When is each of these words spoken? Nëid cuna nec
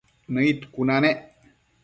Nëid 0.33 0.59
cuna 0.73 0.95
nec 1.03 1.19